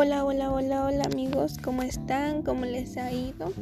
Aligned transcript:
Hola, 0.00 0.24
hola, 0.24 0.52
hola, 0.52 0.84
hola 0.84 1.02
amigos, 1.06 1.56
¿cómo 1.60 1.82
están? 1.82 2.42
¿Cómo 2.44 2.64
les 2.64 2.96
ha 2.96 3.10
ido? 3.10 3.52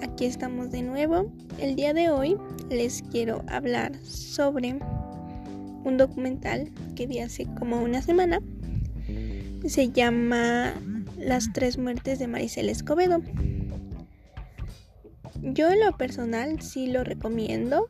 Aquí 0.00 0.24
estamos 0.24 0.70
de 0.70 0.82
nuevo. 0.82 1.32
El 1.58 1.74
día 1.74 1.92
de 1.92 2.10
hoy 2.10 2.36
les 2.70 3.02
quiero 3.02 3.42
hablar 3.48 3.92
sobre 4.04 4.78
un 5.82 5.96
documental 5.96 6.70
que 6.94 7.08
vi 7.08 7.18
hace 7.18 7.44
como 7.58 7.82
una 7.82 8.02
semana. 8.02 8.38
Se 9.66 9.90
llama 9.90 10.72
Las 11.18 11.52
tres 11.52 11.76
muertes 11.76 12.20
de 12.20 12.28
Maricel 12.28 12.68
Escobedo. 12.68 13.20
Yo 15.42 15.70
en 15.70 15.80
lo 15.80 15.96
personal 15.96 16.62
sí 16.62 16.86
lo 16.86 17.02
recomiendo, 17.02 17.88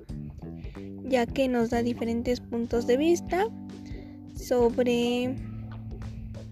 ya 1.05 1.27
que 1.27 1.49
nos 1.49 1.69
da 1.69 1.83
diferentes 1.83 2.41
puntos 2.41 2.87
de 2.87 2.97
vista 2.97 3.45
sobre 4.35 5.37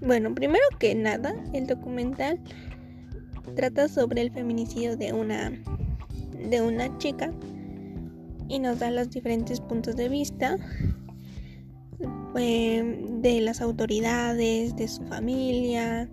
bueno, 0.05 0.35
primero 0.35 0.65
que 0.79 0.95
nada, 0.95 1.35
el 1.53 1.67
documental 1.67 2.41
trata 3.57 3.89
sobre 3.89 4.23
el 4.23 4.31
feminicidio 4.31 4.97
de 4.97 5.13
una 5.13 5.53
de 6.49 6.61
una 6.61 6.97
chica 6.99 7.33
y 8.49 8.59
nos 8.59 8.79
da 8.81 8.91
los 8.91 9.11
diferentes 9.11 9.61
puntos 9.61 9.97
de 9.97 10.09
vista 10.09 10.59
eh, 12.37 13.07
de 13.21 13.41
las 13.41 13.61
autoridades, 13.61 14.75
de 14.77 14.89
su 14.89 15.03
familia, 15.05 16.09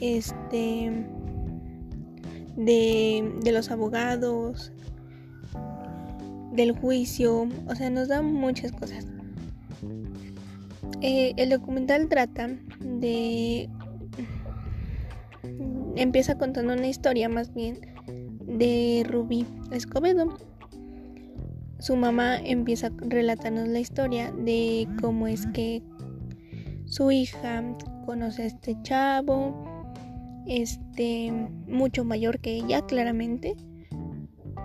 este 0.00 0.92
de, 2.56 3.32
de 3.42 3.52
los 3.52 3.70
abogados, 3.70 4.72
del 6.52 6.72
juicio, 6.72 7.48
o 7.68 7.74
sea, 7.74 7.88
nos 7.88 8.08
da 8.08 8.20
muchas 8.20 8.72
cosas. 8.72 9.06
Eh, 11.00 11.32
el 11.36 11.50
documental 11.50 12.08
trata 12.08 12.50
de... 12.80 13.68
Empieza 15.96 16.38
contando 16.38 16.74
una 16.74 16.88
historia 16.88 17.28
más 17.28 17.52
bien 17.54 17.80
de 18.42 19.04
Rubí 19.08 19.46
Escobedo. 19.72 20.36
Su 21.78 21.96
mamá 21.96 22.36
empieza 22.38 22.90
relatándonos 22.98 23.68
la 23.68 23.80
historia 23.80 24.32
de 24.32 24.88
cómo 25.00 25.28
es 25.28 25.46
que 25.48 25.82
su 26.86 27.10
hija 27.10 27.62
conoce 28.06 28.42
a 28.42 28.46
este 28.46 28.76
chavo, 28.82 29.92
este 30.46 31.30
mucho 31.66 32.04
mayor 32.04 32.40
que 32.40 32.56
ella, 32.56 32.82
claramente. 32.82 33.54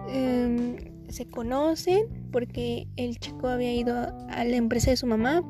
Em, 0.10 0.78
se 1.10 1.26
conocen 1.26 2.08
porque 2.32 2.88
el 2.96 3.20
chico 3.20 3.48
había 3.48 3.74
ido 3.74 3.96
a 4.30 4.44
la 4.44 4.56
empresa 4.56 4.90
de 4.90 4.98
su 4.98 5.06
mamá 5.06 5.44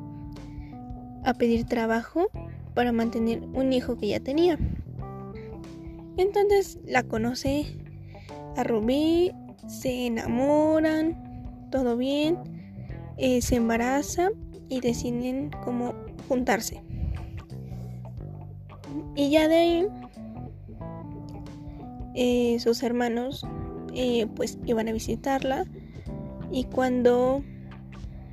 a 1.24 1.34
pedir 1.34 1.64
trabajo 1.64 2.26
para 2.74 2.92
mantener 2.92 3.42
un 3.54 3.72
hijo 3.72 3.96
que 3.96 4.08
ya 4.08 4.20
tenía. 4.20 4.58
Entonces 6.16 6.78
la 6.84 7.02
conoce 7.02 7.66
a 8.56 8.62
Rubí, 8.62 9.32
se 9.66 10.06
enamoran, 10.06 11.68
todo 11.70 11.96
bien, 11.96 12.38
eh, 13.16 13.40
se 13.42 13.56
embaraza 13.56 14.30
y 14.68 14.80
deciden 14.80 15.50
como 15.64 15.94
juntarse. 16.28 16.82
Y 19.16 19.30
ya 19.30 19.48
de 19.48 19.56
ahí 19.56 19.88
eh, 22.14 22.58
sus 22.60 22.82
hermanos 22.82 23.44
eh, 23.92 24.26
pues 24.36 24.58
iban 24.66 24.88
a 24.88 24.92
visitarla 24.92 25.64
y 26.50 26.64
cuando 26.64 27.42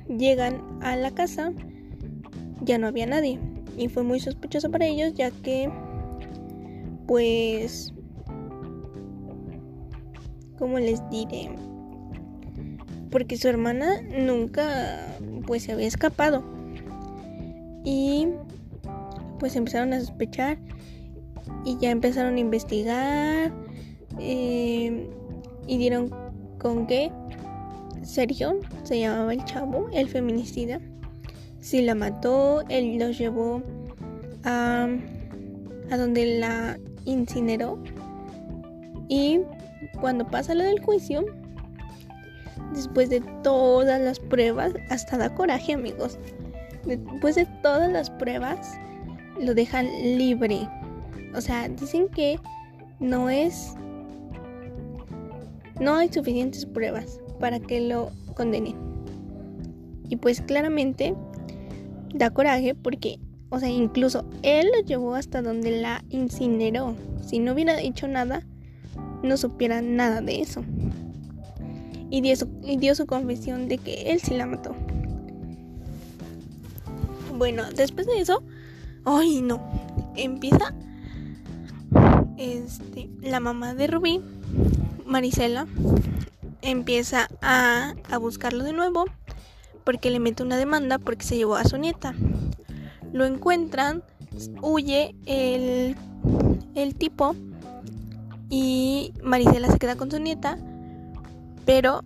llegan 0.08 0.62
a 0.82 0.96
la 0.96 1.12
casa 1.12 1.52
ya 2.64 2.78
no 2.78 2.88
había 2.88 3.08
nadie. 3.08 3.40
Y 3.78 3.88
fue 3.88 4.04
muy 4.04 4.20
sospechoso 4.20 4.70
para 4.70 4.86
ellos 4.86 5.14
ya 5.14 5.32
que, 5.32 5.70
pues, 7.08 7.94
¿cómo 10.58 10.80
les 10.80 11.02
diré? 11.10 11.50
Porque 13.10 13.38
su 13.38 13.48
hermana 13.48 14.02
nunca, 14.02 15.16
pues, 15.48 15.64
se 15.64 15.72
había 15.72 15.88
escapado. 15.88 16.44
Y, 17.84 18.28
pues, 19.40 19.56
empezaron 19.56 19.94
a 19.94 20.00
sospechar 20.00 20.58
y 21.66 21.78
ya 21.78 21.92
empezaron 21.92 22.36
a 22.36 22.40
investigar 22.40 23.52
eh, 24.20 25.10
y 25.68 25.78
dieron 25.78 26.10
con 26.60 26.86
que 26.88 27.12
Sergio 28.04 28.60
se 28.84 29.00
llamaba 29.00 29.34
el 29.34 29.44
chavo, 29.46 29.88
el 29.94 30.08
feminicida 30.08 30.80
si 31.62 31.82
la 31.82 31.96
mató, 31.96 32.64
él 32.70 32.98
los 32.98 33.18
llevó 33.18 33.62
a, 34.44 34.88
a 35.90 35.98
donde 35.98 36.40
la 36.40 36.78
incineró. 37.06 37.82
Y 39.08 39.42
cuando 40.00 40.26
pasa 40.26 40.56
lo 40.56 40.64
del 40.64 40.80
juicio, 40.82 41.24
después 42.74 43.10
de 43.10 43.22
todas 43.44 44.02
las 44.02 44.20
pruebas, 44.20 44.74
hasta 44.90 45.18
da 45.18 45.34
coraje 45.34 45.74
amigos, 45.74 46.18
después 46.86 47.36
de 47.36 47.46
todas 47.62 47.92
las 47.92 48.10
pruebas, 48.10 48.80
lo 49.40 49.54
dejan 49.54 49.86
libre. 50.18 50.68
O 51.36 51.42
sea, 51.42 51.70
dicen 51.70 52.08
que 52.10 52.40
no 53.00 53.30
es... 53.30 53.76
No 55.80 55.96
hay 55.96 56.12
suficientes 56.12 56.66
pruebas 56.66 57.20
para 57.40 57.60
que 57.60 57.82
lo 57.82 58.12
condenen. 58.36 58.76
Y 60.10 60.16
pues 60.18 60.42
claramente 60.42 61.16
da 62.14 62.30
coraje 62.32 62.76
porque, 62.76 63.20
o 63.50 63.60
sea, 63.60 63.70
incluso 63.70 64.26
él 64.44 64.68
lo 64.76 64.84
llevó 64.86 65.16
hasta 65.16 65.42
donde 65.42 65.82
la 65.82 66.04
incineró. 66.10 66.96
Si 67.26 67.40
no 67.40 67.54
hubiera 67.54 67.76
dicho 67.78 68.08
nada, 68.08 68.46
no 69.24 69.38
supiera 69.38 69.82
nada 69.82 70.22
de 70.22 70.42
eso. 70.42 70.64
Y 72.10 72.22
dio 72.22 72.36
su, 72.36 72.50
y 72.64 72.78
dio 72.78 72.96
su 72.96 73.06
confesión 73.06 73.68
de 73.68 73.78
que 73.78 74.12
él 74.12 74.20
sí 74.20 74.36
la 74.36 74.46
mató. 74.46 74.76
Bueno, 77.38 77.64
después 77.76 78.06
de 78.06 78.20
eso, 78.20 78.44
ay 79.06 79.42
no, 79.42 79.62
empieza 80.16 80.76
este, 82.38 83.10
la 83.22 83.40
mamá 83.40 83.74
de 83.74 83.88
Rubí, 83.88 84.22
Marisela, 85.06 85.68
empieza 86.62 87.28
a, 87.42 87.96
a 88.10 88.18
buscarlo 88.18 88.64
de 88.64 88.74
nuevo 88.74 89.06
porque 89.84 90.10
le 90.10 90.20
mete 90.20 90.44
una 90.44 90.58
demanda 90.58 91.00
porque 91.00 91.26
se 91.26 91.38
llevó 91.38 91.56
a 91.56 91.64
su 91.64 91.78
nieta. 91.78 92.14
Lo 93.12 93.26
encuentran, 93.26 94.04
huye 94.62 95.16
el, 95.26 95.96
el 96.76 96.96
tipo 96.96 97.36
y 98.50 99.14
Marisela 99.24 99.70
se 99.70 99.80
queda 99.80 99.96
con 99.96 100.12
su 100.12 100.20
nieta, 100.20 100.58
pero 101.66 102.04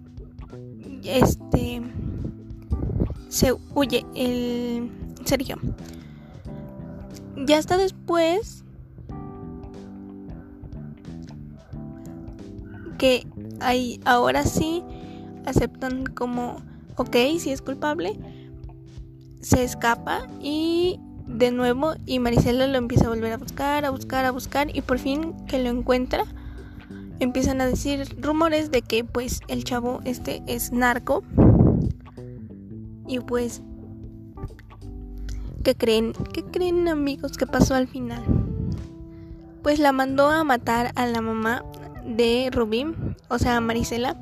este 1.03 1.81
se 3.29 3.53
huye 3.73 4.05
el 4.15 4.89
Sergio. 5.25 5.57
Ya 7.45 7.57
hasta 7.57 7.77
después 7.77 8.63
que 12.97 13.27
ahí 13.59 13.99
ahora 14.05 14.43
sí 14.43 14.83
aceptan 15.45 16.05
como 16.05 16.57
ok, 16.97 17.15
si 17.39 17.51
es 17.51 17.61
culpable, 17.61 18.17
se 19.41 19.63
escapa 19.63 20.27
y 20.41 20.99
de 21.27 21.51
nuevo 21.51 21.93
y 22.05 22.19
Marisela 22.19 22.67
lo 22.67 22.77
empieza 22.77 23.05
a 23.05 23.09
volver 23.09 23.33
a 23.33 23.37
buscar, 23.37 23.85
a 23.85 23.89
buscar, 23.89 24.25
a 24.25 24.31
buscar 24.31 24.75
y 24.75 24.81
por 24.81 24.99
fin 24.99 25.33
que 25.47 25.59
lo 25.59 25.69
encuentra 25.69 26.25
empiezan 27.19 27.61
a 27.61 27.65
decir 27.65 28.15
rumores 28.19 28.71
de 28.71 28.81
que 28.81 29.03
pues 29.03 29.41
el 29.47 29.63
chavo 29.63 30.01
este 30.05 30.43
es 30.47 30.71
narco 30.71 31.23
y 33.07 33.19
pues 33.19 33.61
¿qué 35.63 35.75
creen? 35.75 36.13
¿Qué 36.33 36.43
creen 36.43 36.87
amigos 36.87 37.37
que 37.37 37.47
pasó 37.47 37.75
al 37.75 37.87
final? 37.87 38.23
Pues 39.63 39.79
la 39.79 39.91
mandó 39.91 40.29
a 40.29 40.43
matar 40.43 40.91
a 40.95 41.07
la 41.07 41.21
mamá 41.21 41.63
de 42.05 42.49
Rubí, 42.51 42.85
o 43.29 43.39
sea, 43.39 43.57
a 43.57 43.61
Marisela 43.61 44.15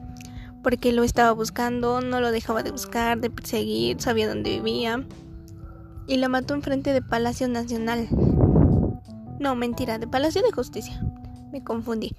porque 0.64 0.94
lo 0.94 1.04
estaba 1.04 1.32
buscando, 1.34 2.02
no 2.02 2.22
lo 2.22 2.32
dejaba 2.32 2.64
de 2.64 2.72
buscar, 2.72 3.20
de 3.20 3.30
perseguir, 3.30 4.02
sabía 4.02 4.28
dónde 4.28 4.50
vivía. 4.52 5.06
Y 6.08 6.18
la 6.18 6.30
mató 6.30 6.54
enfrente 6.54 6.94
de 6.94 7.02
Palacio 7.02 7.48
Nacional. 7.48 8.08
No, 9.40 9.56
mentira, 9.56 10.00
de 10.00 10.08
Palacio 10.08 10.42
de 10.42 10.52
Justicia. 10.52 11.04
Me 11.52 11.64
confundí. 11.64 12.16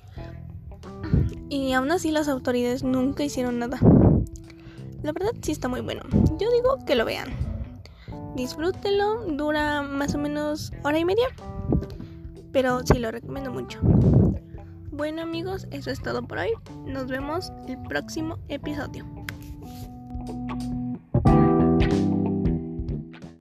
Y 1.48 1.72
aún 1.72 1.90
así 1.90 2.10
las 2.10 2.28
autoridades 2.28 2.84
nunca 2.84 3.24
hicieron 3.24 3.58
nada. 3.58 3.78
La 5.02 5.12
verdad 5.12 5.32
sí 5.42 5.52
está 5.52 5.68
muy 5.68 5.80
bueno. 5.80 6.02
Yo 6.38 6.50
digo 6.50 6.84
que 6.86 6.94
lo 6.94 7.04
vean. 7.04 7.28
Disfrútenlo, 8.36 9.24
dura 9.26 9.82
más 9.82 10.14
o 10.14 10.18
menos 10.18 10.72
hora 10.82 10.98
y 10.98 11.04
media. 11.04 11.26
Pero 12.52 12.80
sí 12.84 12.98
lo 12.98 13.10
recomiendo 13.10 13.52
mucho. 13.52 13.80
Bueno 14.96 15.22
amigos, 15.22 15.66
eso 15.72 15.90
es 15.90 16.00
todo 16.00 16.22
por 16.22 16.38
hoy. 16.38 16.50
Nos 16.86 17.08
vemos 17.08 17.52
el 17.66 17.82
próximo 17.82 18.38
episodio. 18.48 19.04